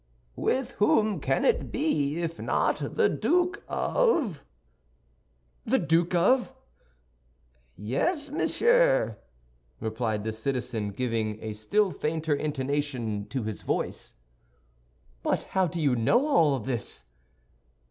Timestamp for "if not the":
2.23-3.07